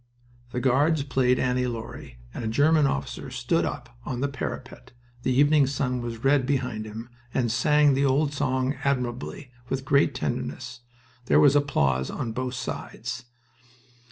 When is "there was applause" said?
11.25-12.09